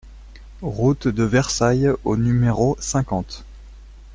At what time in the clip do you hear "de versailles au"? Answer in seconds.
1.07-2.17